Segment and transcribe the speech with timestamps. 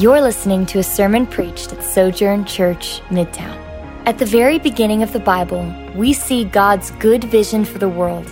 [0.00, 3.54] You're listening to a sermon preached at Sojourn Church, Midtown.
[4.06, 8.26] At the very beginning of the Bible, we see God's good vision for the world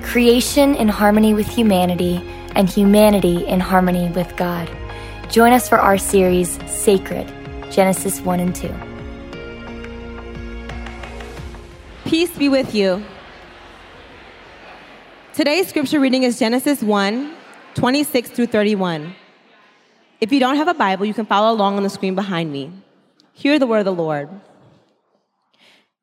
[0.00, 2.22] creation in harmony with humanity,
[2.54, 4.70] and humanity in harmony with God.
[5.28, 7.26] Join us for our series, Sacred
[7.68, 8.72] Genesis 1 and 2.
[12.04, 13.02] Peace be with you.
[15.34, 17.34] Today's scripture reading is Genesis 1
[17.74, 19.16] 26 through 31.
[20.20, 22.72] If you don't have a Bible, you can follow along on the screen behind me.
[23.32, 24.28] Hear the word of the Lord.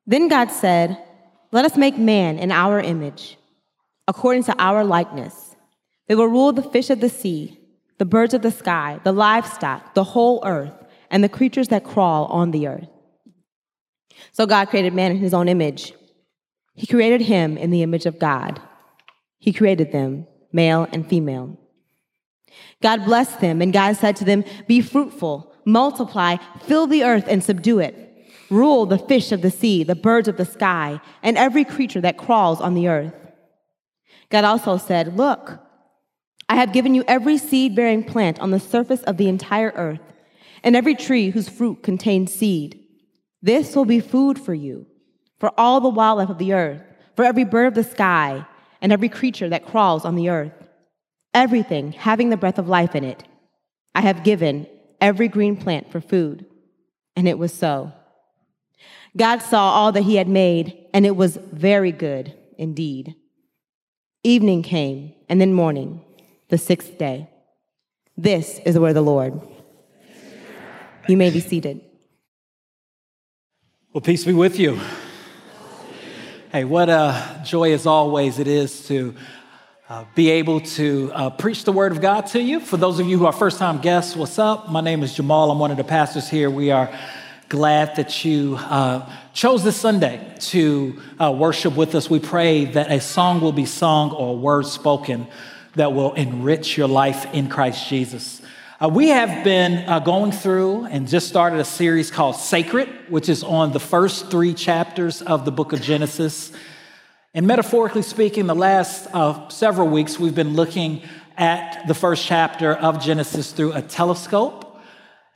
[0.06, 0.96] Then God said,
[1.52, 3.36] Let us make man in our image,
[4.08, 5.54] according to our likeness.
[6.08, 7.58] They will rule the fish of the sea,
[7.98, 10.72] the birds of the sky, the livestock, the whole earth,
[11.10, 12.88] and the creatures that crawl on the earth.
[14.32, 15.92] So God created man in his own image.
[16.74, 18.60] He created him in the image of God.
[19.38, 21.58] He created them, male and female.
[22.82, 27.42] God blessed them, and God said to them, Be fruitful, multiply, fill the earth, and
[27.42, 28.02] subdue it.
[28.50, 32.18] Rule the fish of the sea, the birds of the sky, and every creature that
[32.18, 33.14] crawls on the earth.
[34.30, 35.58] God also said, Look,
[36.48, 40.00] I have given you every seed bearing plant on the surface of the entire earth,
[40.62, 42.80] and every tree whose fruit contains seed.
[43.42, 44.86] This will be food for you,
[45.38, 46.82] for all the wildlife of the earth,
[47.16, 48.46] for every bird of the sky,
[48.80, 50.52] and every creature that crawls on the earth
[51.34, 53.24] everything having the breath of life in it.
[53.94, 54.66] I have given
[55.00, 56.46] every green plant for food.
[57.14, 57.92] And it was so.
[59.16, 63.14] God saw all that he had made, and it was very good indeed.
[64.22, 66.02] Evening came, and then morning,
[66.48, 67.28] the sixth day.
[68.16, 69.40] This is of the Lord.
[71.08, 71.80] You may be seated.
[73.92, 74.78] Well, peace be with you.
[76.52, 79.14] Hey, what a joy as always it is to
[79.88, 82.58] uh, be able to uh, preach the word of God to you.
[82.58, 84.68] For those of you who are first time guests, what's up?
[84.68, 85.48] My name is Jamal.
[85.52, 86.50] I'm one of the pastors here.
[86.50, 86.92] We are
[87.48, 92.10] glad that you uh, chose this Sunday to uh, worship with us.
[92.10, 95.28] We pray that a song will be sung or a word spoken
[95.76, 98.42] that will enrich your life in Christ Jesus.
[98.80, 103.28] Uh, we have been uh, going through and just started a series called Sacred, which
[103.28, 106.50] is on the first three chapters of the book of Genesis.
[107.36, 111.02] And metaphorically speaking, the last uh, several weeks we've been looking
[111.36, 114.80] at the first chapter of Genesis through a telescope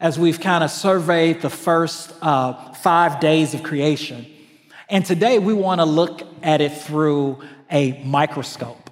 [0.01, 4.25] as we've kind of surveyed the first uh, five days of creation.
[4.89, 8.89] And today we want to look at it through a microscope.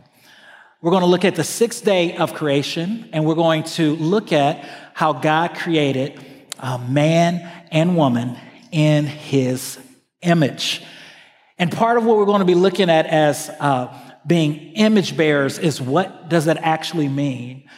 [0.83, 4.35] We're going to look at the sixth day of creation, and we're going to look
[4.35, 6.23] at how God created
[6.59, 8.37] uh, man and woman
[8.71, 9.79] in his
[10.21, 10.83] image.
[11.59, 13.93] And part of what we're going to be looking at as uh,
[14.27, 17.69] being image bearers is what does that actually mean?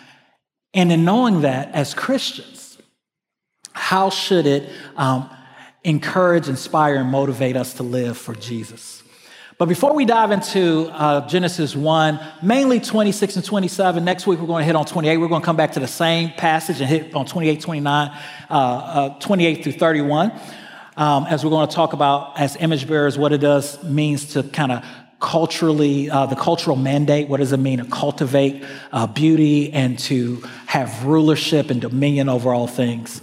[0.74, 2.78] And in knowing that as Christians,
[3.72, 5.30] how should it um,
[5.82, 9.02] encourage, inspire, and motivate us to live for Jesus?
[9.56, 14.46] But before we dive into uh, Genesis 1, mainly 26 and 27, next week we're
[14.46, 15.16] going to hit on 28.
[15.18, 18.10] We're going to come back to the same passage and hit on 28, 29,
[18.48, 20.32] uh, uh 28 through 31
[21.00, 24.42] um, as we're going to talk about as image bearers, what it does means to
[24.42, 24.84] kind of
[25.18, 27.26] culturally, uh, the cultural mandate.
[27.26, 28.62] What does it mean to cultivate
[28.92, 33.22] uh, beauty and to have rulership and dominion over all things?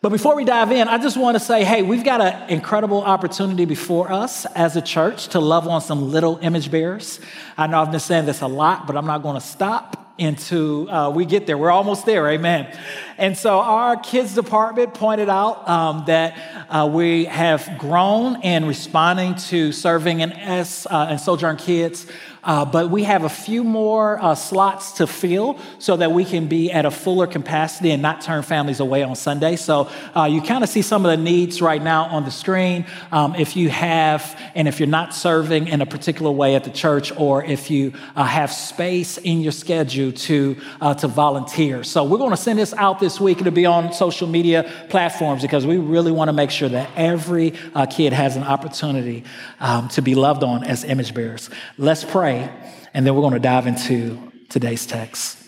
[0.00, 3.02] But before we dive in, I just want to say, hey, we've got an incredible
[3.02, 7.20] opportunity before us as a church to love on some little image bearers.
[7.56, 10.88] I know I've been saying this a lot, but I'm not going to stop into
[10.90, 11.56] uh, we get there.
[11.56, 12.76] We're almost there amen.
[13.18, 19.34] And so our kids department pointed out um, that uh, we have grown in responding
[19.50, 22.06] to serving in s uh, and sojourn kids
[22.44, 26.48] uh, but we have a few more uh, slots to fill so that we can
[26.48, 29.56] be at a fuller capacity and not turn families away on Sunday.
[29.56, 32.84] So uh, you kind of see some of the needs right now on the screen.
[33.12, 36.70] Um, if you have, and if you're not serving in a particular way at the
[36.70, 41.84] church, or if you uh, have space in your schedule to uh, to volunteer.
[41.84, 43.40] So we're going to send this out this week.
[43.40, 47.54] It'll be on social media platforms because we really want to make sure that every
[47.74, 49.24] uh, kid has an opportunity
[49.60, 51.48] um, to be loved on as image bearers.
[51.78, 52.50] Let's pray pray,
[52.94, 55.38] and then we're going to dive into today's text.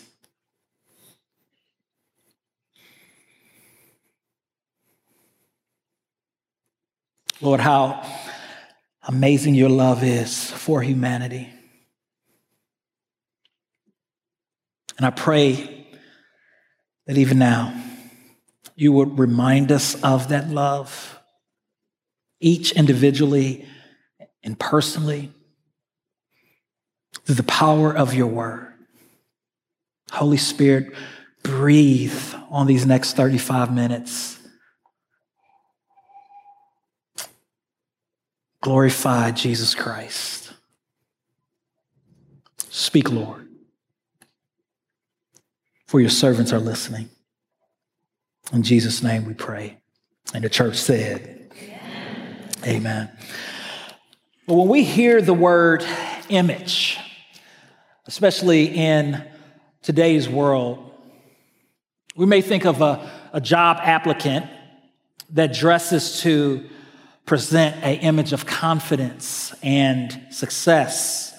[7.41, 8.05] Lord, how
[9.03, 11.49] amazing your love is for humanity.
[14.97, 15.87] And I pray
[17.05, 17.79] that even now
[18.75, 21.19] you would remind us of that love,
[22.39, 23.67] each individually
[24.43, 25.34] and personally
[27.25, 28.73] through the power of your word.
[30.11, 30.93] Holy Spirit,
[31.43, 34.39] breathe on these next 35 minutes.
[38.61, 40.53] Glorify Jesus Christ.
[42.69, 43.47] Speak, Lord,
[45.87, 47.09] for your servants are listening.
[48.51, 49.77] In Jesus' name we pray.
[50.33, 52.49] And the church said, Amen.
[52.65, 53.11] Amen.
[54.47, 55.85] But when we hear the word
[56.29, 56.99] image,
[58.07, 59.23] especially in
[59.81, 60.91] today's world,
[62.15, 64.45] we may think of a, a job applicant
[65.31, 66.63] that dresses to
[67.25, 71.33] present an image of confidence and success.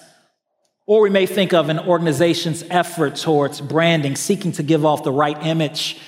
[0.85, 5.11] Or we may think of an organization's effort towards branding, seeking to give off the
[5.11, 5.99] right image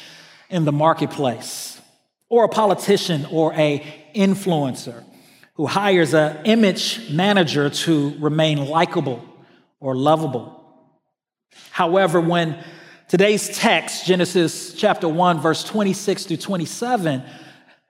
[0.50, 1.80] in the marketplace.
[2.28, 3.80] Or a politician or a
[4.14, 5.04] influencer
[5.54, 9.29] who hires an image manager to remain likable
[9.80, 10.56] or lovable.
[11.72, 12.64] However, when
[13.08, 17.24] today's text, Genesis chapter 1, verse 26 to 27,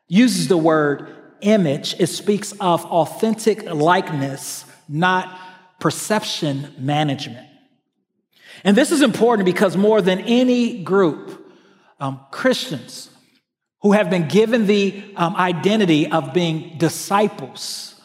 [0.08, 5.40] uses the word image, it speaks of authentic likeness, not
[5.80, 7.48] perception management.
[8.64, 11.54] And this is important because more than any group,
[12.00, 13.10] um, Christians
[13.82, 17.99] who have been given the um, identity of being disciples,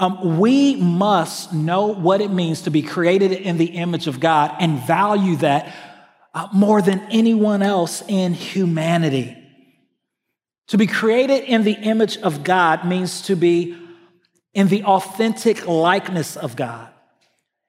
[0.00, 4.56] um, we must know what it means to be created in the image of God
[4.58, 5.74] and value that
[6.32, 9.36] uh, more than anyone else in humanity.
[10.68, 13.76] To be created in the image of God means to be
[14.54, 16.88] in the authentic likeness of God.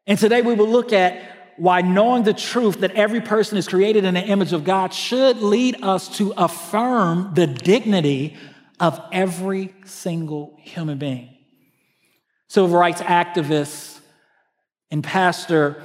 [0.07, 1.21] And today we will look at
[1.57, 5.37] why knowing the truth that every person is created in the image of God should
[5.41, 8.37] lead us to affirm the dignity
[8.79, 11.27] of every single human being.
[12.51, 13.97] Civil rights activist
[14.89, 15.81] and pastor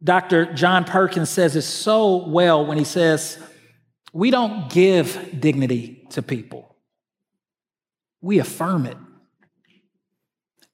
[0.00, 0.52] Dr.
[0.54, 3.36] John Perkins says it so well when he says,
[4.12, 6.76] We don't give dignity to people.
[8.20, 8.96] We affirm it.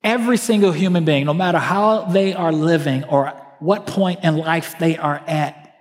[0.02, 4.78] Every single human being, no matter how they are living or what point in life
[4.78, 5.74] they are at,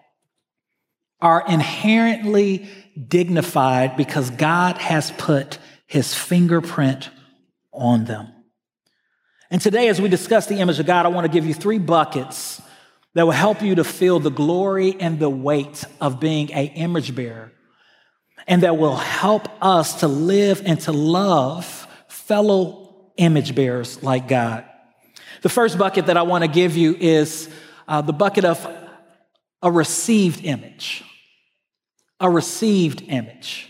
[1.19, 2.69] are inherently
[3.09, 7.09] dignified because God has put his fingerprint
[7.73, 8.32] on them.
[9.53, 11.77] And today, as we discuss the image of God, I want to give you three
[11.77, 12.59] buckets
[13.13, 17.13] that will help you to feel the glory and the weight of being an image
[17.15, 17.51] bearer
[18.47, 24.65] and that will help us to live and to love fellow image bearers like God.
[25.43, 27.47] The first bucket that I want to give you is
[27.87, 28.67] uh, the bucket of
[29.61, 31.03] a received image.
[32.19, 33.69] A received image.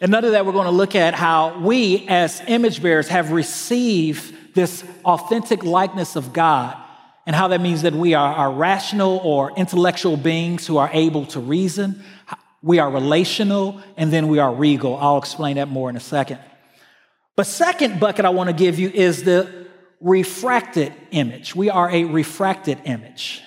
[0.00, 4.54] And under that, we're going to look at how we, as image bearers, have received
[4.54, 6.76] this authentic likeness of God,
[7.26, 11.26] and how that means that we are, are rational or intellectual beings who are able
[11.26, 12.02] to reason,
[12.62, 14.96] we are relational, and then we are regal.
[14.96, 16.40] I'll explain that more in a second.
[17.36, 19.66] But second bucket I want to give you is the
[20.00, 21.54] refracted image.
[21.54, 23.42] We are a refracted image.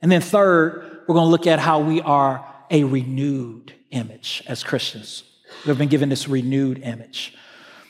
[0.00, 4.62] And then third, we're going to look at how we are a renewed image as
[4.62, 5.24] Christians.
[5.66, 7.34] We've been given this renewed image.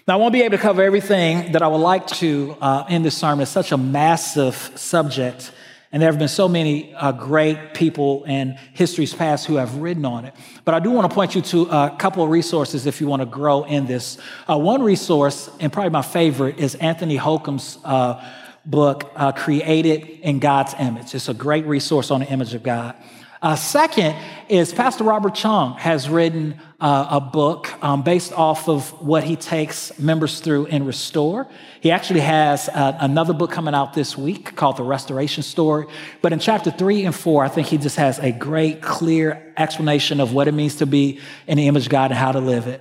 [0.06, 3.02] Now, I won't be able to cover everything that I would like to uh, in
[3.02, 3.42] this sermon.
[3.42, 5.52] It's such a massive subject
[5.94, 10.04] and there have been so many uh, great people in history's past who have written
[10.04, 10.34] on it.
[10.64, 13.22] But I do want to point you to a couple of resources if you want
[13.22, 14.18] to grow in this.
[14.50, 18.20] Uh, one resource, and probably my favorite, is Anthony Hoekema's uh,
[18.66, 21.14] book, uh, Created in God's Image.
[21.14, 22.96] It's a great resource on the image of God.
[23.44, 24.16] Uh, second
[24.48, 29.36] is Pastor Robert Cheong has written uh, a book um, based off of what he
[29.36, 31.46] takes members through in Restore.
[31.82, 35.84] He actually has uh, another book coming out this week called The Restoration Story.
[36.22, 40.20] But in chapter three and four, I think he just has a great, clear explanation
[40.20, 42.66] of what it means to be in the image of God and how to live
[42.66, 42.80] it.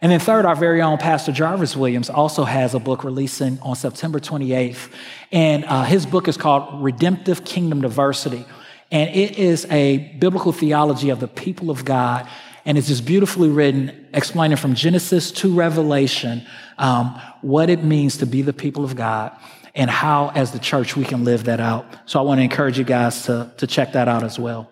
[0.00, 3.74] And then third, our very own Pastor Jarvis Williams also has a book releasing on
[3.74, 4.88] September 28th.
[5.32, 8.44] And uh, his book is called Redemptive Kingdom Diversity.
[8.90, 12.28] And it is a biblical theology of the people of God.
[12.64, 16.46] And it's just beautifully written, explaining from Genesis to Revelation
[16.78, 19.32] um, what it means to be the people of God
[19.74, 21.86] and how, as the church, we can live that out.
[22.06, 24.70] So I want to encourage you guys to, to check that out as well.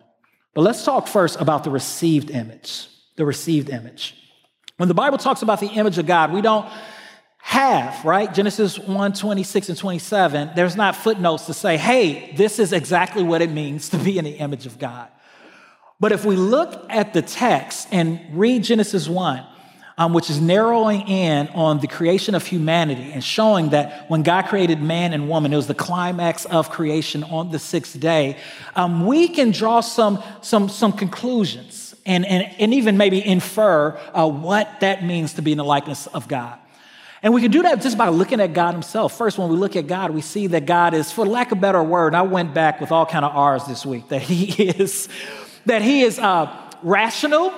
[0.55, 2.89] But let's talk first about the received image.
[3.17, 4.17] The received image.
[4.77, 6.69] When the Bible talks about the image of God, we don't
[7.45, 8.33] have, right?
[8.33, 13.43] Genesis 1 26 and 27, there's not footnotes to say, hey, this is exactly what
[13.43, 15.09] it means to be in the image of God.
[16.01, 19.45] But if we look at the text and read Genesis 1,
[19.99, 24.47] um, which is narrowing in on the creation of humanity and showing that when God
[24.47, 28.39] created man and woman, it was the climax of creation on the sixth day,
[28.75, 34.27] um, we can draw some, some, some conclusions and, and, and even maybe infer uh,
[34.27, 36.59] what that means to be in the likeness of God.
[37.25, 39.17] And we can do that just by looking at God Himself.
[39.17, 41.61] First, when we look at God, we see that God is, for lack of a
[41.61, 45.09] better word, I went back with all kind of R's this week, that He is,
[45.65, 47.55] that He is uh, rational,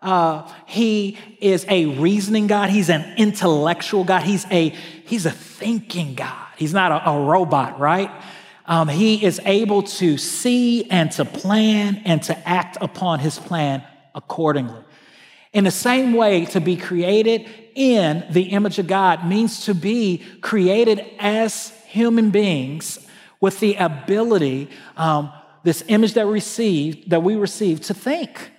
[0.00, 2.70] uh, he is a reasoning God.
[2.70, 4.22] He's an intellectual God.
[4.22, 4.70] He's a,
[5.04, 6.48] he's a thinking God.
[6.56, 8.10] He's not a, a robot, right?
[8.66, 13.84] Um, he is able to see and to plan and to act upon his plan
[14.14, 14.82] accordingly.
[15.52, 20.22] In the same way, to be created in the image of God means to be
[20.40, 22.98] created as human beings
[23.40, 25.32] with the ability, um,
[25.62, 28.50] this image that we receive, that we receive, to think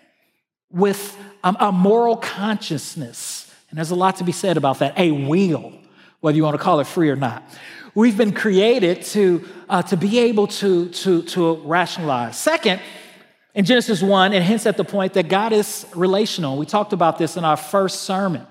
[0.70, 3.52] with um, a moral consciousness.
[3.70, 4.98] And there's a lot to be said about that.
[5.00, 5.74] A will,
[6.20, 7.44] whether you want to call it free or not.
[7.96, 12.38] We've been created to, uh, to be able to, to, to rationalize.
[12.38, 12.82] Second,
[13.56, 16.58] in Genesis 1, it hints at the point that God is relational.
[16.58, 18.48] We talked about this in our first sermon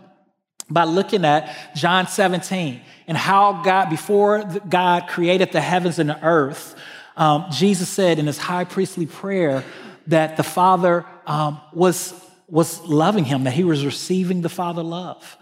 [0.71, 6.25] by looking at John 17 and how God, before God created the heavens and the
[6.25, 6.76] earth,
[7.16, 9.64] um, Jesus said in his high priestly prayer
[10.06, 12.14] that the Father um, was
[12.52, 15.38] was loving him, that he was receiving the Father love.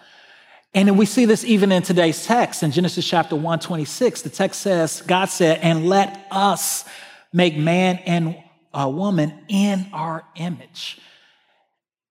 [0.73, 4.23] And we see this even in today's text in Genesis chapter 1, 26.
[4.23, 6.85] The text says, God said, and let us
[7.33, 8.37] make man and
[8.73, 10.99] a woman in our image.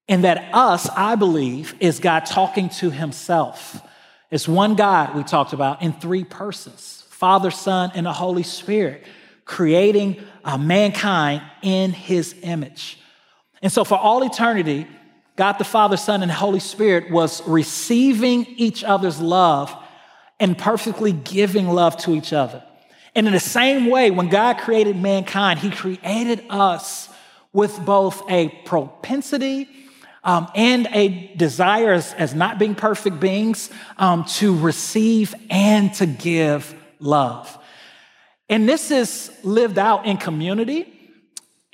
[0.08, 3.80] And that us, I believe, is God talking to himself.
[4.30, 9.04] It's one God we talked about in three persons Father, Son, and the Holy Spirit,
[9.44, 12.98] creating uh, mankind in his image.
[13.60, 14.86] And so, for all eternity,
[15.36, 19.74] God the Father, Son, and Holy Spirit was receiving each other's love
[20.38, 22.62] and perfectly giving love to each other.
[23.14, 27.08] And in the same way, when God created mankind, He created us
[27.52, 29.68] with both a propensity
[30.22, 36.06] um, and a desire as, as, not being perfect beings um, to receive and to
[36.06, 37.58] give love.
[38.48, 40.92] And this is lived out in community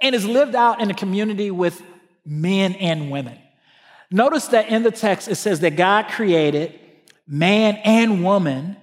[0.01, 1.83] and is lived out in a community with
[2.25, 3.39] men and women.
[4.11, 6.79] Notice that in the text it says that God created
[7.27, 8.77] man and woman,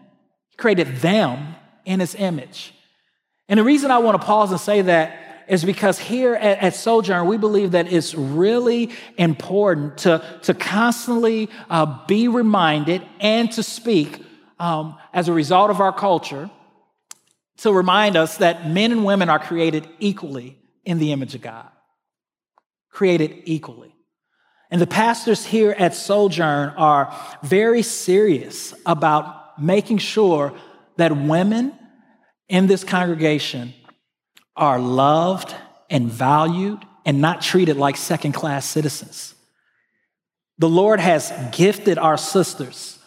[0.50, 2.73] He created them in his image.
[3.49, 6.75] And the reason I want to pause and say that is because here at, at
[6.75, 13.63] Sojourn, we believe that it's really important to, to constantly uh, be reminded and to
[13.63, 14.23] speak
[14.59, 16.49] um, as a result of our culture
[17.57, 21.69] to remind us that men and women are created equally in the image of God,
[22.89, 23.95] created equally.
[24.71, 30.53] And the pastors here at Sojourn are very serious about making sure
[30.97, 31.73] that women
[32.47, 33.73] in this congregation
[34.55, 35.53] are loved
[35.89, 39.35] and valued and not treated like second class citizens.
[40.59, 43.00] The Lord has gifted our sisters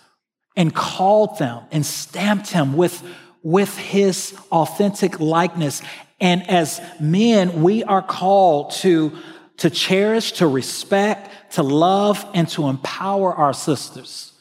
[0.57, 3.02] and called them and stamped them with,
[3.43, 5.83] with his authentic likeness
[6.21, 9.12] and as men, we are called to,
[9.59, 14.33] to cherish, to respect, to love, and to empower our sisters,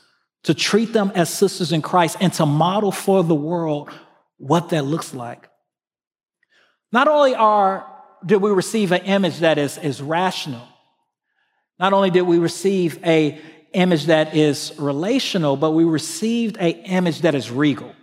[0.45, 3.89] to treat them as sisters in Christ, and to model for the world
[4.37, 5.49] what that looks like.
[6.91, 7.85] Not only are,
[8.25, 10.67] did we receive an image that is, is rational,
[11.79, 13.39] not only did we receive a
[13.73, 17.93] image that is relational, but we received an image that is regal.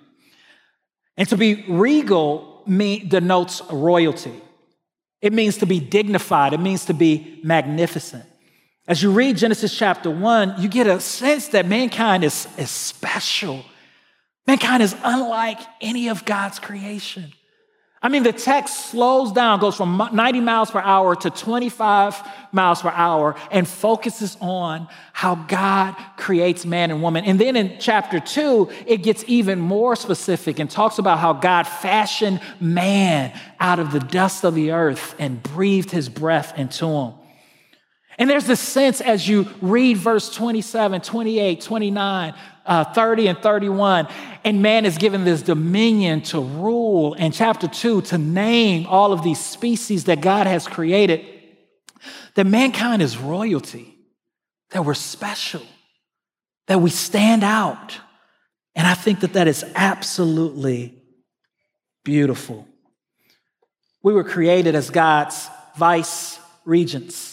[1.16, 4.40] And to be regal mean, denotes royalty.
[5.20, 8.24] It means to be dignified, it means to be magnificent.
[8.92, 13.64] As you read Genesis chapter 1, you get a sense that mankind is, is special.
[14.46, 17.32] Mankind is unlike any of God's creation.
[18.02, 22.22] I mean, the text slows down, goes from 90 miles per hour to 25
[22.52, 27.24] miles per hour, and focuses on how God creates man and woman.
[27.24, 31.62] And then in chapter two, it gets even more specific and talks about how God
[31.66, 37.14] fashioned man out of the dust of the earth and breathed his breath into him.
[38.22, 44.06] And there's this sense as you read verse 27, 28, 29, uh, 30, and 31,
[44.44, 47.16] and man is given this dominion to rule.
[47.18, 51.26] and chapter 2, to name all of these species that God has created,
[52.36, 53.92] that mankind is royalty,
[54.70, 55.66] that we're special,
[56.68, 57.98] that we stand out.
[58.76, 60.94] And I think that that is absolutely
[62.04, 62.68] beautiful.
[64.00, 67.31] We were created as God's vice regents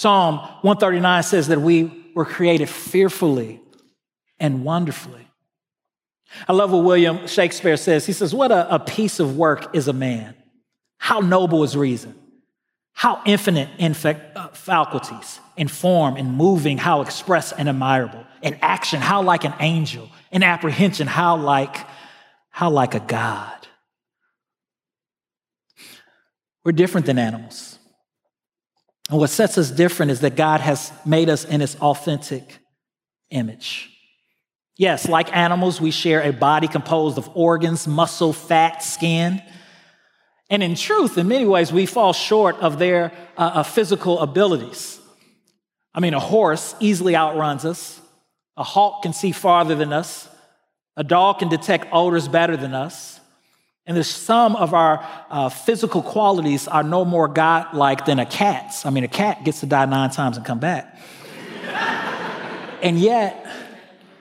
[0.00, 3.60] Psalm 139 says that we were created fearfully
[4.38, 5.28] and wonderfully.
[6.48, 8.06] I love what William Shakespeare says.
[8.06, 10.34] He says, What a, a piece of work is a man!
[10.96, 12.14] How noble is reason!
[12.94, 18.24] How infinite in uh, faculties, in form, in moving, how express and admirable.
[18.40, 20.08] In action, how like an angel.
[20.32, 21.76] In apprehension, how like,
[22.48, 23.68] how like a God.
[26.64, 27.76] We're different than animals.
[29.10, 32.58] And what sets us different is that God has made us in his authentic
[33.30, 33.90] image.
[34.76, 39.42] Yes, like animals, we share a body composed of organs, muscle, fat, skin.
[40.48, 44.98] And in truth, in many ways, we fall short of their uh, uh, physical abilities.
[45.92, 48.00] I mean, a horse easily outruns us,
[48.56, 50.28] a hawk can see farther than us,
[50.96, 53.19] a dog can detect odors better than us.
[53.86, 58.86] And there's some of our uh, physical qualities are no more God-like than a cat's.
[58.86, 60.96] I mean, a cat gets to die nine times and come back.
[62.82, 63.46] and yet,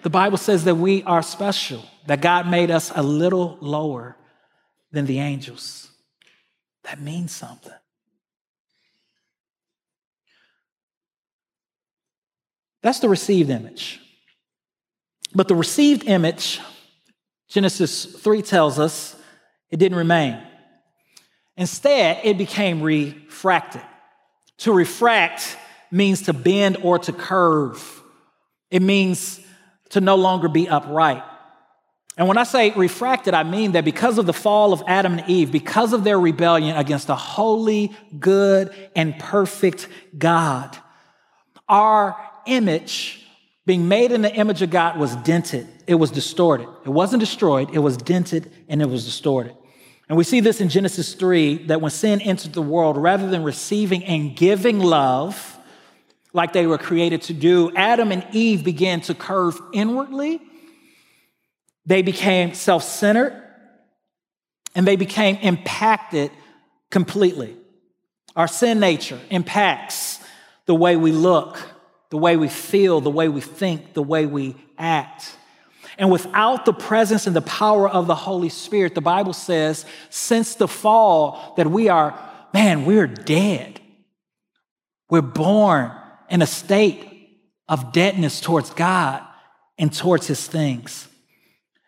[0.02, 4.16] the Bible says that we are special, that God made us a little lower
[4.92, 5.92] than the angels.
[6.84, 7.74] That means something.
[12.82, 14.00] That's the received image.
[15.36, 16.60] But the received image,
[17.50, 19.16] Genesis 3 tells us,
[19.72, 20.42] it didn't remain.
[21.58, 23.82] Instead, it became refracted.
[24.60, 25.58] To refract
[25.92, 28.04] means to bend or to curve,
[28.72, 29.40] it means
[29.90, 31.24] to no longer be upright.
[32.18, 35.30] And when I say refracted, I mean that because of the fall of Adam and
[35.30, 40.78] Eve, because of their rebellion against a holy, good, and perfect God,
[41.70, 43.26] our image,
[43.66, 45.68] being made in the image of God, was dented.
[45.88, 46.68] It was distorted.
[46.84, 49.56] It wasn't destroyed, it was dented and it was distorted.
[50.10, 53.44] And we see this in Genesis 3 that when sin entered the world, rather than
[53.44, 55.58] receiving and giving love
[56.34, 60.42] like they were created to do, Adam and Eve began to curve inwardly.
[61.86, 63.40] They became self centered
[64.76, 66.32] and they became impacted
[66.90, 67.56] completely.
[68.36, 70.20] Our sin nature impacts
[70.66, 71.60] the way we look,
[72.10, 75.36] the way we feel, the way we think, the way we act.
[76.00, 80.56] And without the presence and the power of the Holy Spirit, the Bible says, since
[80.56, 82.18] the fall, that we are,
[82.54, 83.82] man, we're dead.
[85.10, 85.92] We're born
[86.30, 87.06] in a state
[87.68, 89.22] of deadness towards God
[89.78, 91.10] and towards His things.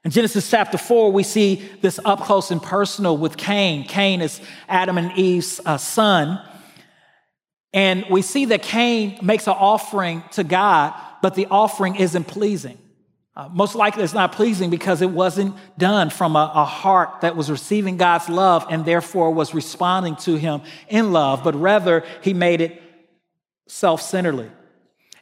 [0.04, 3.86] In Genesis chapter 4, we see this up close and personal with Cain.
[3.86, 6.45] Cain is Adam and Eve's uh, son.
[7.71, 12.78] And we see that Cain makes an offering to God, but the offering isn't pleasing.
[13.33, 17.33] Uh, most likely it's not pleasing because it wasn't done from a, a, heart that
[17.33, 22.33] was receiving God's love and therefore was responding to Him in love, but rather he
[22.33, 22.81] made it
[23.67, 24.51] self centeredly.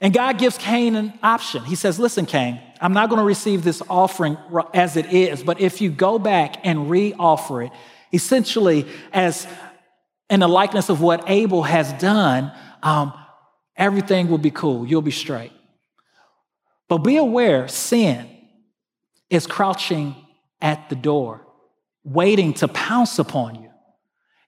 [0.02, 1.64] And God gives Cain an option.
[1.66, 4.38] He says, Listen, Cain, I'm not going to receive this offering
[4.74, 7.72] as it is, but if you go back and re offer it,
[8.12, 9.46] essentially as
[10.32, 13.14] in the likeness of what Abel has done, um,
[13.76, 14.88] everything will be cool.
[14.88, 15.52] You'll be straight.
[16.90, 18.28] But be aware sin
[19.30, 20.16] is crouching
[20.60, 21.46] at the door,
[22.04, 23.70] waiting to pounce upon you.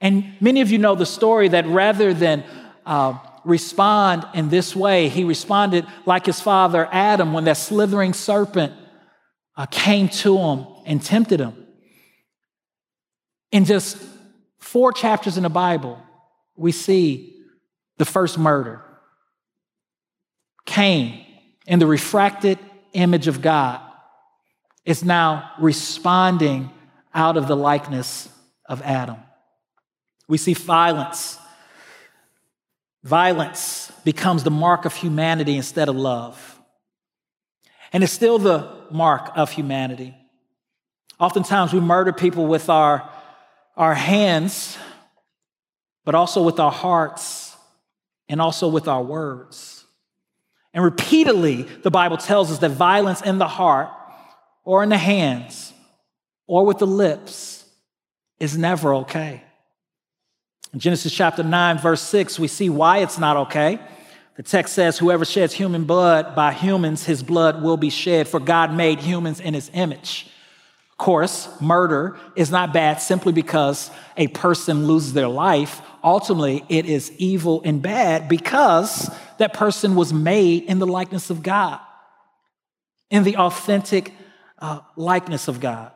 [0.01, 2.43] And many of you know the story that rather than
[2.85, 8.73] uh, respond in this way, he responded like his father Adam when that slithering serpent
[9.55, 11.67] uh, came to him and tempted him.
[13.51, 13.97] In just
[14.59, 16.01] four chapters in the Bible,
[16.55, 17.37] we see
[17.97, 18.81] the first murder.
[20.65, 21.25] Cain
[21.65, 22.59] in the refracted
[22.93, 23.81] image of God
[24.85, 26.69] is now responding
[27.13, 28.29] out of the likeness
[28.65, 29.17] of Adam.
[30.27, 31.37] We see violence.
[33.03, 36.59] Violence becomes the mark of humanity instead of love.
[37.93, 40.15] And it's still the mark of humanity.
[41.19, 43.09] Oftentimes we murder people with our,
[43.75, 44.77] our hands,
[46.05, 47.55] but also with our hearts
[48.29, 49.80] and also with our words.
[50.73, 53.89] And repeatedly, the Bible tells us that violence in the heart
[54.63, 55.73] or in the hands
[56.47, 57.65] or with the lips
[58.39, 59.43] is never okay.
[60.73, 63.79] In Genesis chapter 9, verse 6, we see why it's not okay.
[64.35, 68.39] The text says, Whoever sheds human blood by humans, his blood will be shed, for
[68.39, 70.27] God made humans in his image.
[70.91, 75.81] Of course, murder is not bad simply because a person loses their life.
[76.03, 79.09] Ultimately, it is evil and bad because
[79.41, 81.79] that person was made in the likeness of God,
[83.09, 84.13] in the authentic
[84.59, 85.91] uh, likeness of God.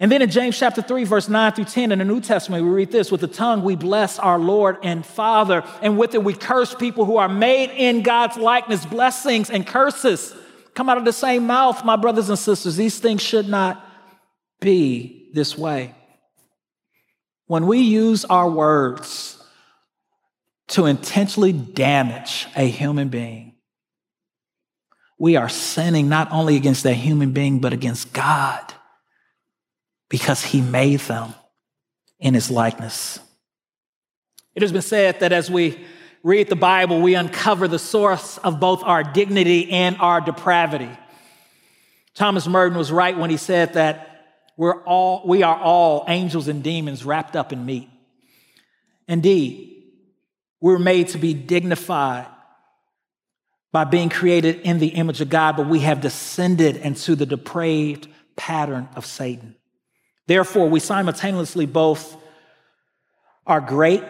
[0.00, 2.70] And then in James chapter 3, verse 9 through 10 in the New Testament, we
[2.70, 6.32] read this with the tongue we bless our Lord and Father, and with it we
[6.32, 8.86] curse people who are made in God's likeness.
[8.86, 10.34] Blessings and curses
[10.72, 12.76] come out of the same mouth, my brothers and sisters.
[12.76, 13.84] These things should not
[14.58, 15.94] be this way.
[17.46, 19.37] When we use our words
[20.68, 23.54] to intentionally damage a human being,
[25.18, 28.72] we are sinning not only against that human being, but against God
[30.08, 31.34] because he made them
[32.20, 33.18] in his likeness.
[34.54, 35.78] It has been said that as we
[36.22, 40.90] read the Bible, we uncover the source of both our dignity and our depravity.
[42.14, 44.04] Thomas Merton was right when he said that
[44.56, 47.88] we're all, we are all angels and demons wrapped up in meat.
[49.06, 49.77] Indeed,
[50.60, 52.26] we're made to be dignified
[53.70, 58.08] by being created in the image of God, but we have descended into the depraved
[58.36, 59.56] pattern of Satan.
[60.26, 62.16] Therefore, we simultaneously both
[63.46, 64.04] are great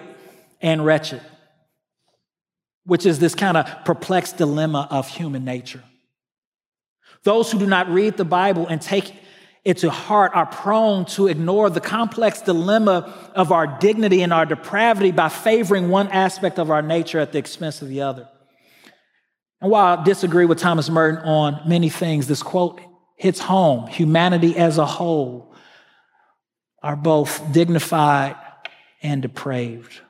[0.60, 1.22] and wretched,
[2.84, 5.82] which is this kind of perplexed dilemma of human nature.
[7.24, 9.12] Those who do not read the Bible and take
[9.68, 14.46] it to heart are prone to ignore the complex dilemma of our dignity and our
[14.46, 18.26] depravity by favoring one aspect of our nature at the expense of the other.
[19.60, 22.80] And while I disagree with Thomas Merton on many things, this quote
[23.16, 23.86] hits home.
[23.88, 25.54] Humanity as a whole
[26.82, 28.36] are both dignified
[29.02, 30.00] and depraved.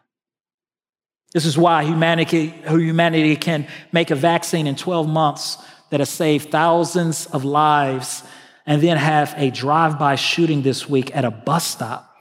[1.32, 5.58] This is why humanity, humanity can make a vaccine in 12 months
[5.90, 8.22] that has saved thousands of lives
[8.68, 12.14] and then have a drive by shooting this week at a bus stop,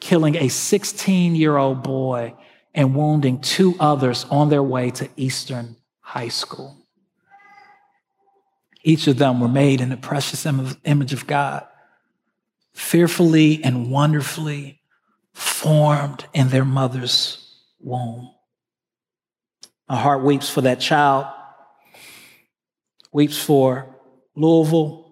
[0.00, 2.34] killing a 16 year old boy
[2.74, 6.76] and wounding two others on their way to Eastern High School.
[8.84, 11.66] Each of them were made in the precious image of God
[12.74, 14.82] fearfully and wonderfully
[15.32, 18.30] formed in their mother's womb.
[19.88, 21.26] My heart weeps for that child,
[23.10, 23.94] weeps for
[24.38, 25.04] Louisville.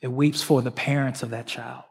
[0.00, 1.84] It weeps for the parents of that child.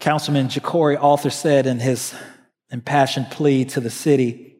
[0.00, 2.14] Councilman Jecorey Arthur said in his
[2.70, 4.56] impassioned plea to the city.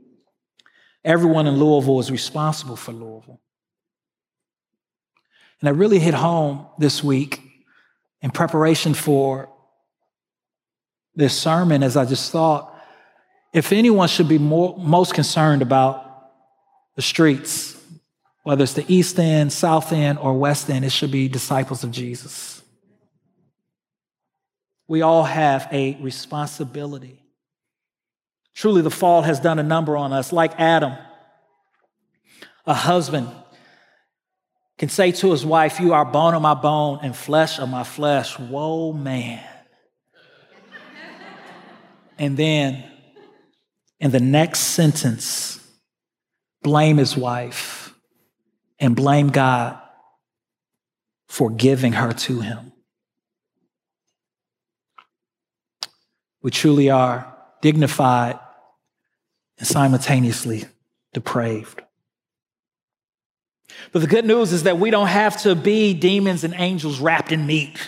[1.03, 3.41] Everyone in Louisville is responsible for Louisville.
[5.61, 7.41] And I really hit home this week
[8.23, 9.50] in preparation for
[11.15, 12.69] this sermon as I just thought
[13.53, 16.31] if anyone should be more, most concerned about
[16.95, 17.77] the streets,
[18.45, 21.91] whether it's the East End, South End, or West End, it should be disciples of
[21.91, 22.63] Jesus.
[24.87, 27.21] We all have a responsibility
[28.55, 30.33] Truly, the fall has done a number on us.
[30.33, 30.93] Like Adam,
[32.67, 33.29] a husband
[34.77, 37.85] can say to his wife, You are bone of my bone and flesh of my
[37.85, 38.39] flesh.
[38.39, 39.43] Whoa, man.
[42.21, 42.85] And then
[43.99, 45.59] in the next sentence,
[46.63, 47.95] blame his wife
[48.79, 49.81] and blame God
[51.29, 52.73] for giving her to him.
[56.43, 58.39] We truly are dignified,
[59.59, 60.65] and simultaneously
[61.13, 61.83] depraved.
[63.93, 67.33] But the good news is that we don't have to be demons and angels wrapped
[67.33, 67.79] in meat.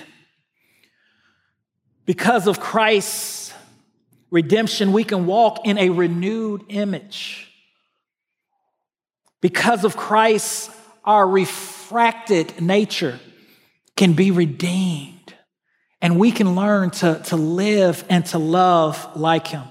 [2.04, 3.51] Because of Christ's
[4.32, 7.48] redemption, we can walk in a renewed image.
[9.40, 10.70] Because of Christ,
[11.04, 13.20] our refracted nature
[13.96, 15.34] can be redeemed
[16.00, 19.64] and we can learn to, to live and to love like him.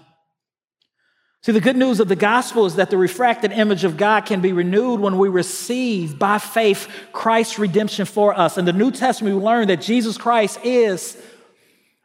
[1.43, 4.41] See, the good news of the gospel is that the refracted image of God can
[4.41, 8.60] be renewed when we receive by faith Christ's redemption for us.
[8.60, 11.17] In the New Testament, we learn that Jesus Christ is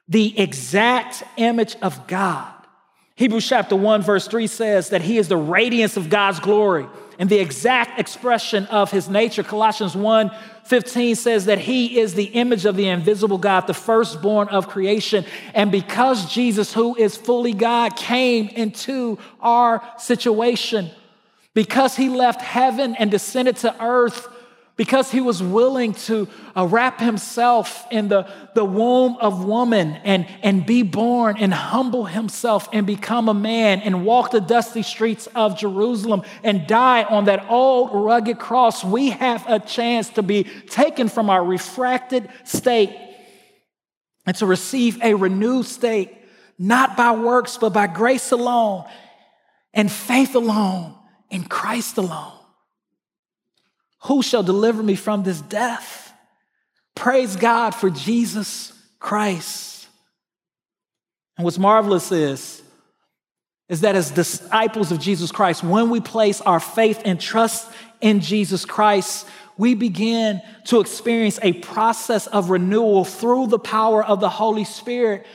[0.08, 2.52] the exact image of God.
[3.16, 6.86] Hebrews chapter 1, verse 3 says that he is the radiance of God's glory
[7.18, 9.42] and the exact expression of his nature.
[9.42, 10.30] Colossians 1
[10.64, 15.24] 15 says that he is the image of the invisible God, the firstborn of creation.
[15.54, 20.90] And because Jesus, who is fully God, came into our situation,
[21.54, 24.26] because he left heaven and descended to earth
[24.76, 30.26] because he was willing to uh, wrap himself in the, the womb of woman and,
[30.42, 35.28] and be born and humble himself and become a man and walk the dusty streets
[35.34, 40.44] of Jerusalem and die on that old rugged cross, we have a chance to be
[40.44, 42.94] taken from our refracted state
[44.26, 46.12] and to receive a renewed state
[46.58, 48.84] not by works, but by grace alone,
[49.74, 50.94] and faith alone,
[51.30, 52.36] in Christ alone.
[54.04, 56.12] Who shall deliver me from this death?
[56.94, 59.87] Praise God for Jesus Christ.
[61.37, 62.62] And what's marvelous is,
[63.68, 68.20] is that as disciples of Jesus Christ, when we place our faith and trust in
[68.20, 69.26] Jesus Christ,
[69.59, 75.26] we begin to experience a process of renewal through the power of the Holy Spirit.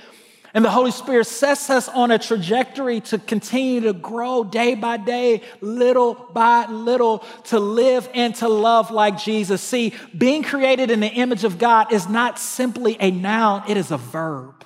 [0.54, 4.98] And the Holy Spirit sets us on a trajectory to continue to grow day by
[4.98, 9.62] day, little by little, to live and to love like Jesus.
[9.62, 13.92] See, being created in the image of God is not simply a noun, it is
[13.92, 14.66] a verb.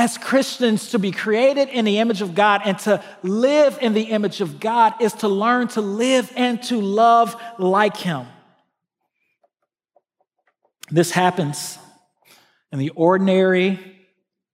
[0.00, 4.04] as Christians to be created in the image of God and to live in the
[4.04, 8.26] image of God is to learn to live and to love like Him.
[10.90, 11.78] This happens
[12.72, 13.78] in the ordinary,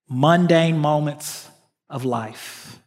[0.09, 1.49] mundane moments
[1.89, 2.79] of life.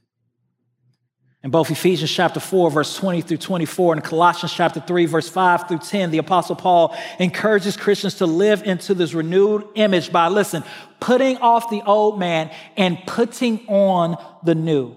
[1.43, 5.69] In both Ephesians chapter 4, verse 20 through 24, and Colossians chapter 3, verse 5
[5.69, 10.63] through 10, the Apostle Paul encourages Christians to live into this renewed image by, listen,
[11.01, 14.95] putting off the old man and putting on the new.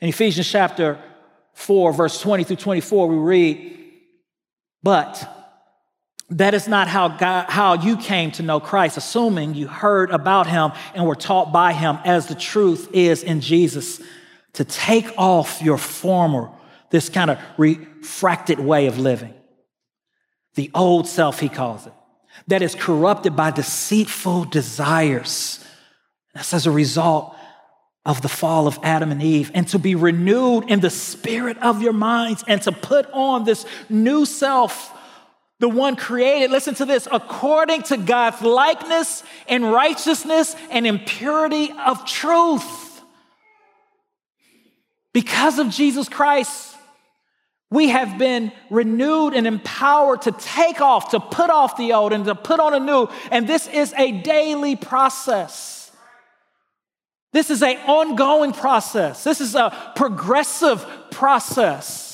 [0.00, 1.02] In Ephesians chapter
[1.54, 3.78] 4, verse 20 through 24, we read,
[4.84, 5.39] But
[6.30, 10.46] that is not how, God, how you came to know Christ, assuming you heard about
[10.46, 14.00] him and were taught by him, as the truth is in Jesus
[14.54, 16.50] to take off your former,
[16.90, 19.34] this kind of refracted way of living.
[20.54, 21.92] The old self, he calls it,
[22.48, 25.64] that is corrupted by deceitful desires.
[26.34, 27.36] That's as a result
[28.04, 31.82] of the fall of Adam and Eve, and to be renewed in the spirit of
[31.82, 34.96] your minds and to put on this new self,
[35.60, 42.04] the one created, listen to this, according to God's likeness and righteousness and impurity of
[42.06, 43.02] truth.
[45.12, 46.74] Because of Jesus Christ,
[47.70, 52.24] we have been renewed and empowered to take off, to put off the old and
[52.24, 53.08] to put on a new.
[53.30, 55.92] And this is a daily process.
[57.32, 59.22] This is an ongoing process.
[59.22, 62.09] This is a progressive process.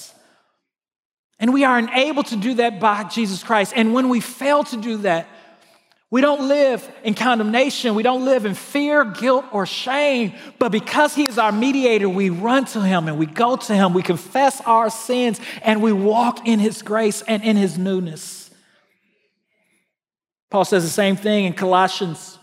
[1.39, 3.73] And we are enabled to do that by Jesus Christ.
[3.77, 5.29] And when we fail to do that,
[6.09, 7.95] we don't live in condemnation.
[7.95, 10.35] We don't live in fear, guilt, or shame.
[10.59, 13.93] But because He is our mediator, we run to Him and we go to Him.
[13.93, 18.51] We confess our sins and we walk in His grace and in His newness.
[20.51, 22.39] Paul says the same thing in Colossians.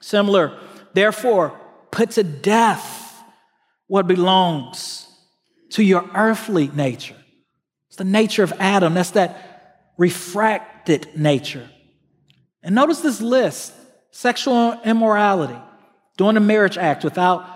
[0.00, 0.58] Similar.
[0.92, 1.58] Therefore,
[1.92, 3.22] put to death
[3.86, 5.06] what belongs
[5.70, 7.16] to your earthly nature.
[8.00, 8.94] The nature of Adam.
[8.94, 11.68] That's that refracted nature.
[12.62, 13.74] And notice this list
[14.10, 15.58] sexual immorality,
[16.16, 17.46] doing a marriage act without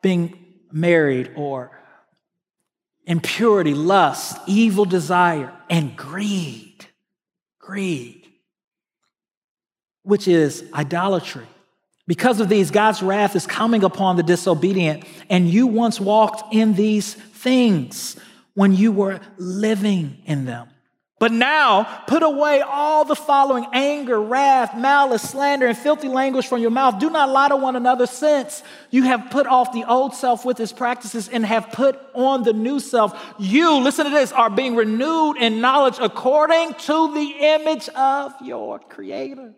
[0.00, 1.78] being married, or
[3.04, 6.86] impurity, lust, evil desire, and greed.
[7.58, 8.26] Greed,
[10.02, 11.46] which is idolatry.
[12.06, 16.72] Because of these, God's wrath is coming upon the disobedient, and you once walked in
[16.72, 18.16] these things
[18.54, 20.68] when you were living in them.
[21.20, 26.62] But now put away all the following anger, wrath, malice, slander, and filthy language from
[26.62, 26.98] your mouth.
[26.98, 30.58] Do not lie to one another, since you have put off the old self with
[30.60, 33.34] its practices and have put on the new self.
[33.38, 38.78] You, listen to this, are being renewed in knowledge according to the image of your
[38.78, 39.52] Creator.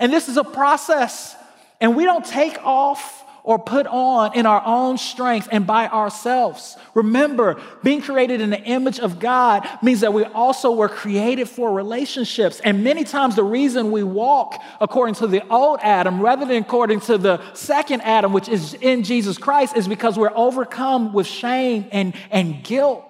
[0.00, 1.36] And this is a process,
[1.80, 6.76] and we don't take off or put on in our own strength and by ourselves.
[6.92, 11.72] Remember, being created in the image of God means that we also were created for
[11.72, 12.60] relationships.
[12.60, 17.00] And many times, the reason we walk according to the old Adam rather than according
[17.00, 21.86] to the second Adam, which is in Jesus Christ, is because we're overcome with shame
[21.90, 23.02] and, and guilt.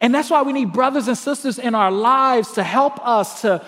[0.00, 3.64] And that's why we need brothers and sisters in our lives to help us to,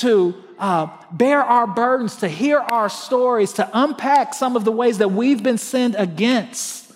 [0.00, 4.98] to uh, bear our burdens, to hear our stories, to unpack some of the ways
[4.98, 6.92] that we've been sinned against,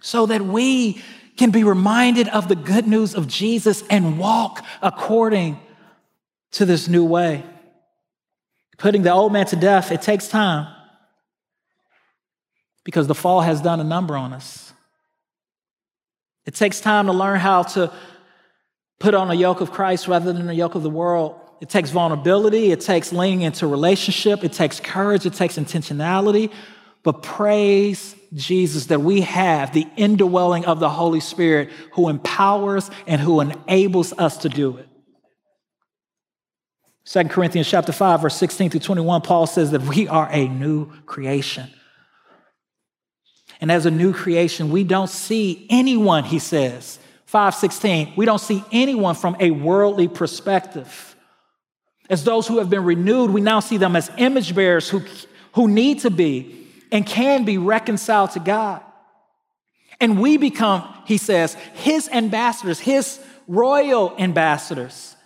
[0.00, 1.02] so that we
[1.36, 5.60] can be reminded of the good news of Jesus and walk according
[6.52, 7.44] to this new way.
[8.78, 10.72] Putting the old man to death, it takes time
[12.84, 14.72] because the fall has done a number on us.
[16.46, 17.92] It takes time to learn how to
[19.00, 21.38] put on a yoke of Christ rather than a yoke of the world.
[21.60, 26.52] It takes vulnerability, it takes leaning into relationship, it takes courage, it takes intentionality.
[27.02, 33.20] But praise Jesus that we have the indwelling of the Holy Spirit who empowers and
[33.20, 34.88] who enables us to do it.
[37.06, 40.90] 2 Corinthians chapter 5, verse 16 through 21, Paul says that we are a new
[41.02, 41.70] creation.
[43.60, 48.62] And as a new creation, we don't see anyone, he says, 516, we don't see
[48.72, 51.15] anyone from a worldly perspective.
[52.08, 55.02] As those who have been renewed, we now see them as image bearers who,
[55.54, 58.82] who need to be and can be reconciled to God.
[60.00, 65.16] And we become, he says, his ambassadors, his royal ambassadors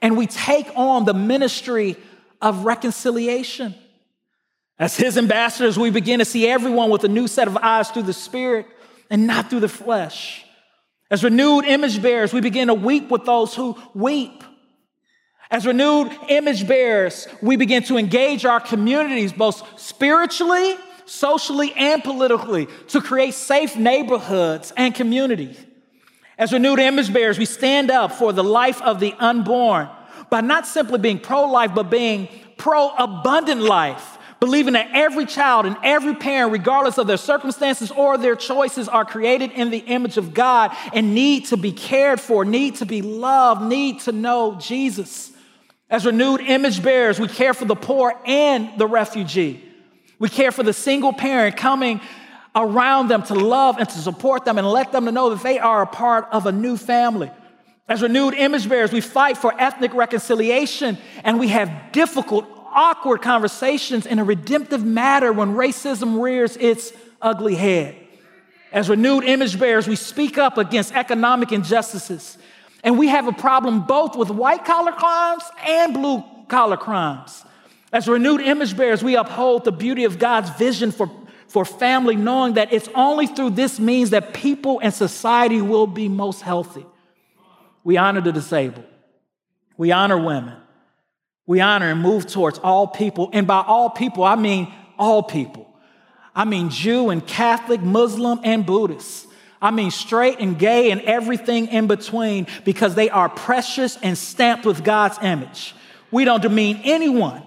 [0.00, 1.96] and we take on the ministry
[2.40, 3.74] of reconciliation.
[4.78, 8.04] As his ambassadors, we begin to see everyone with a new set of eyes through
[8.04, 8.66] the Spirit
[9.10, 10.44] and not through the flesh.
[11.10, 14.44] As renewed image bearers, we begin to weep with those who weep.
[15.50, 20.74] As renewed image bearers, we begin to engage our communities both spiritually,
[21.06, 25.58] socially, and politically to create safe neighborhoods and communities.
[26.36, 29.88] As renewed image bearers, we stand up for the life of the unborn
[30.28, 34.16] by not simply being pro life, but being pro abundant life.
[34.40, 39.04] Believing that every child and every parent, regardless of their circumstances or their choices, are
[39.04, 43.02] created in the image of God and need to be cared for, need to be
[43.02, 45.32] loved, need to know Jesus.
[45.90, 49.64] As renewed image bearers, we care for the poor and the refugee.
[50.18, 52.00] We care for the single parent coming
[52.54, 55.58] around them to love and to support them and let them to know that they
[55.58, 57.30] are a part of a new family.
[57.88, 64.04] As renewed image bearers, we fight for ethnic reconciliation and we have difficult, awkward conversations
[64.04, 67.96] in a redemptive matter when racism rears its ugly head.
[68.72, 72.36] As renewed image bearers, we speak up against economic injustices.
[72.84, 77.44] And we have a problem both with white collar crimes and blue collar crimes.
[77.92, 81.10] As renewed image bearers, we uphold the beauty of God's vision for
[81.48, 86.08] for family, knowing that it's only through this means that people and society will be
[86.08, 86.84] most healthy.
[87.82, 88.84] We honor the disabled.
[89.78, 90.56] We honor women.
[91.46, 93.30] We honor and move towards all people.
[93.32, 95.74] And by all people, I mean all people.
[96.34, 99.26] I mean Jew and Catholic, Muslim and Buddhist.
[99.60, 104.64] I mean straight and gay and everything in between because they are precious and stamped
[104.64, 105.74] with God's image.
[106.10, 107.42] We don't demean anyone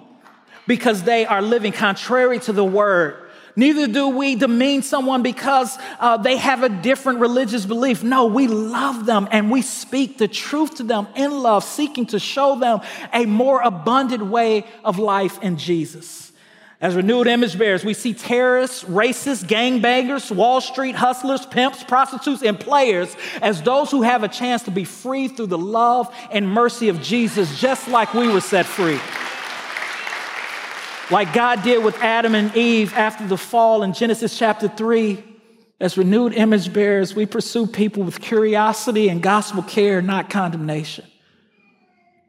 [0.68, 3.22] because they are living contrary to the word
[3.56, 8.04] Neither do we demean someone because uh, they have a different religious belief.
[8.04, 12.20] No, we love them and we speak the truth to them in love, seeking to
[12.20, 12.82] show them
[13.14, 16.31] a more abundant way of life in Jesus.
[16.82, 22.60] As renewed image bearers, we see terrorists, racists, gangbangers, Wall Street hustlers, pimps, prostitutes, and
[22.60, 26.90] players as those who have a chance to be free through the love and mercy
[26.90, 29.00] of Jesus, just like we were set free
[31.12, 35.24] like God did with Adam and Eve after the fall in Genesis chapter 3.
[35.80, 41.06] As renewed image bearers, we pursue people with curiosity and gospel care, not condemnation.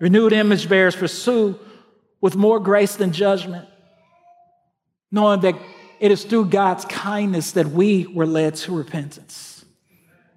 [0.00, 1.58] Renewed image bearers pursue
[2.20, 3.68] with more grace than judgment,
[5.12, 5.54] knowing that
[6.00, 9.64] it is through God's kindness that we were led to repentance.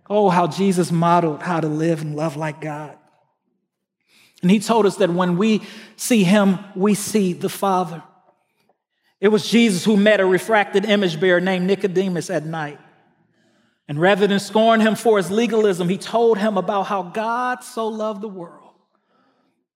[0.08, 2.96] Oh, how Jesus modeled how to live and love like God.
[4.44, 5.64] And he told us that when we
[5.96, 8.04] see him, we see the Father.
[9.20, 12.78] It was Jesus who met a refracted image bearer named Nicodemus at night.
[13.88, 17.88] And rather than scorn him for his legalism, he told him about how God so
[17.88, 18.65] loved the world.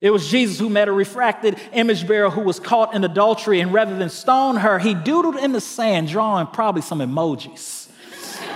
[0.01, 3.73] It was Jesus who met a refracted image bearer who was caught in adultery, and
[3.73, 7.89] rather than stone her, he doodled in the sand, drawing probably some emojis,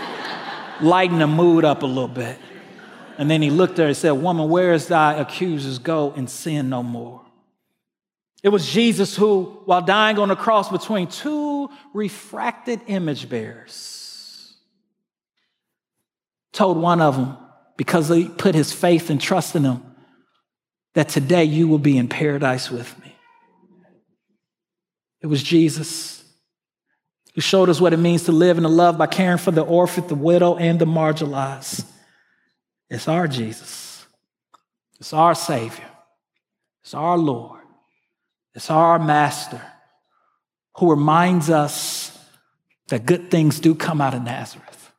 [0.82, 2.38] lighten the mood up a little bit.
[3.18, 5.80] And then he looked at her and said, Woman, where is thy accusers?
[5.80, 7.22] Go and sin no more.
[8.42, 14.54] It was Jesus who, while dying on the cross between two refracted image bearers,
[16.52, 17.38] told one of them,
[17.78, 19.84] because he put his faith and trust in him,
[20.94, 23.16] that today you will be in paradise with me.
[25.22, 26.24] It was Jesus
[27.34, 29.64] who showed us what it means to live and to love by caring for the
[29.64, 31.86] orphan, the widow, and the marginalized.
[32.90, 34.06] It's our Jesus.
[35.00, 35.90] It's our Savior.
[36.84, 37.62] It's our Lord.
[38.54, 39.62] It's our master
[40.78, 42.12] who reminds us
[42.90, 44.92] that good things do come out of Nazareth.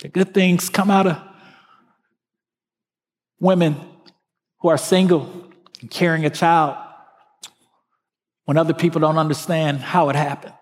[0.00, 1.29] That good things come out of
[3.40, 3.76] women
[4.60, 6.76] who are single and carrying a child
[8.44, 10.54] when other people don't understand how it happened.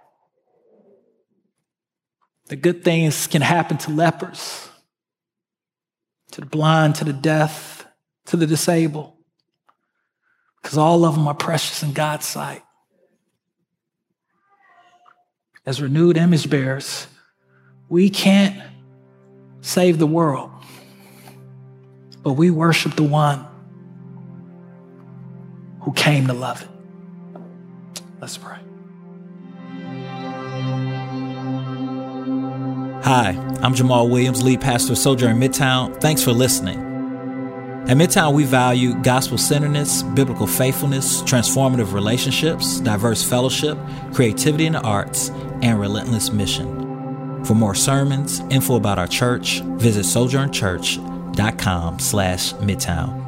[2.47, 4.69] The good things can happen to lepers,
[6.33, 7.87] to the blind, to the deaf,
[8.27, 9.15] to the disabled
[10.69, 12.63] because all of them are precious in God's sight.
[15.65, 17.07] As renewed image bearers,
[17.89, 18.61] we can't
[19.61, 20.51] save the world,
[22.23, 23.47] but we worship the one
[25.83, 26.69] who came to love it.
[28.21, 28.59] Let's pray.
[33.05, 33.31] Hi,
[33.63, 35.99] I'm Jamaal Williams, lead pastor of Sojourn Midtown.
[36.01, 36.79] Thanks for listening.
[37.89, 43.79] At Midtown, we value gospel centeredness, biblical faithfulness, transformative relationships, diverse fellowship,
[44.13, 45.31] creativity in the arts,
[45.63, 47.45] and relentless mission.
[47.47, 50.05] For more sermons, info about our church, visit
[51.39, 53.28] sojournchurch.com slash midtown.